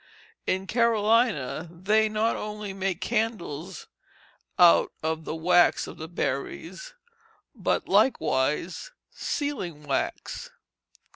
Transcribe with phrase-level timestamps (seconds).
[0.47, 3.85] In Carolina they not only make candles
[4.57, 6.95] out of the wax of the berries,
[7.53, 10.49] but likewise sealing wax."